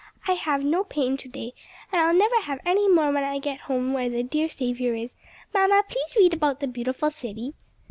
I 0.27 0.31
have 0.33 0.63
no 0.63 0.83
pain 0.83 1.15
to 1.17 1.27
day; 1.29 1.53
and 1.91 2.01
I'll 2.01 2.11
never 2.15 2.41
have 2.41 2.59
any 2.65 2.87
more 2.89 3.11
when 3.11 3.23
I 3.23 3.37
get 3.37 3.59
home 3.69 3.93
where 3.93 4.09
the 4.09 4.23
dear 4.23 4.49
Saviour 4.49 4.95
is. 4.95 5.15
Mamma, 5.53 5.83
please 5.87 6.15
read 6.17 6.33
about 6.33 6.59
the 6.59 6.65
beautiful 6.65 7.11
city." 7.11 7.53